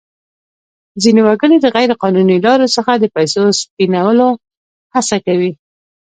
ځینې 1.01 1.21
وګړي 1.23 1.57
د 1.61 1.65
غیر 1.75 1.91
قانوني 2.01 2.37
لارو 2.45 2.67
څخه 2.75 2.91
د 2.97 3.05
پیسو 3.15 3.41
سپینولو 3.59 4.29
هڅه 4.93 5.17
کوي. 5.25 5.51